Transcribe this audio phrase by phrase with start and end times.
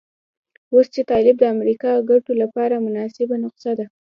[0.73, 3.85] اوس چې طالب د امریکا ګټو لپاره مناسبه نسخه ده.